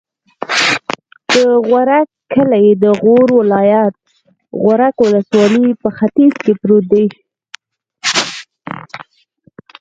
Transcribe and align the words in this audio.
د 1.33 1.35
غورک 1.67 2.07
کلی 2.33 2.67
د 2.83 2.85
غور 3.01 3.27
ولایت، 3.39 3.93
غورک 4.63 4.95
ولسوالي 5.05 5.67
په 5.81 5.89
ختیځ 5.97 6.33
کې 6.43 6.53
پروت 6.61 6.85
دی. 6.93 7.05